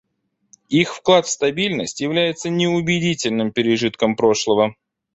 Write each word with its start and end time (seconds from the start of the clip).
Их 0.69 0.95
вклад 0.95 1.27
в 1.27 1.29
стабильность 1.29 2.01
является 2.01 2.49
неубедительным 2.49 3.51
пережитком 3.51 4.15
прошлого. 4.15 4.73